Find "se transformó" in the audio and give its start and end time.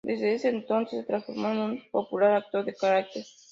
1.01-1.49